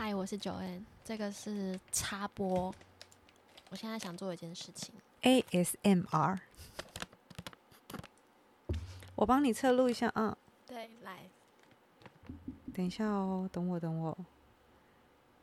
[0.00, 2.72] 嗨，我是九 N，这个是插播。
[3.68, 6.38] 我现在想做一件事情，ASMR。
[9.16, 10.38] 我帮你侧录一下啊，
[10.68, 11.28] 对，来，
[12.72, 14.16] 等一下哦，等我，等我。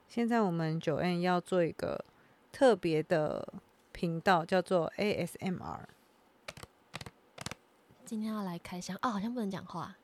[0.08, 2.06] 现在我们九 N 要做一个
[2.54, 3.46] 特别的
[3.92, 5.80] 频道，叫做 ASMR。
[8.06, 9.98] 今天要来开箱哦，好像不能讲话。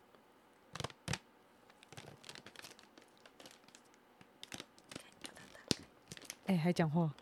[6.47, 7.13] 哎、还讲话？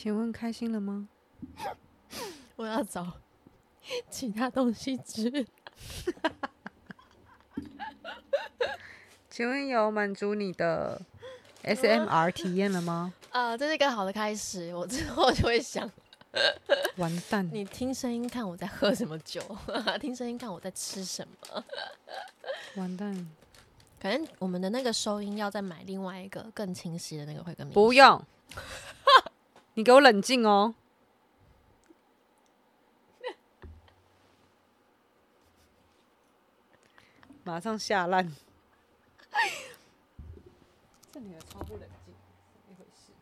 [0.00, 1.08] 请问开心了吗？
[2.54, 3.14] 我要找
[4.08, 5.44] 其他东西吃。
[9.28, 11.02] 请问有满足你的
[11.64, 13.12] SMR 体验了吗？
[13.30, 14.72] 啊、这是一个好的开始。
[14.72, 15.90] 我之后就会想，
[16.98, 17.50] 完蛋！
[17.52, 19.42] 你听声音看我在喝什么酒，
[20.00, 21.64] 听声音看我在吃什么。
[22.76, 23.28] 完蛋！
[24.00, 28.24] 可能我们的那个收音要再买另外一个更清晰的那个会更明不用，
[29.78, 30.74] 你给我冷静哦。
[37.44, 38.34] 马上下烂。
[41.12, 42.12] 这女的超不冷静，
[42.68, 43.12] 一回事。